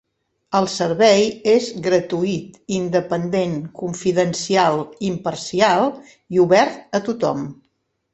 [0.59, 4.81] El servei és gratuït, independent, confidencial,
[5.11, 5.85] imparcial
[6.39, 7.45] i obert a tothom.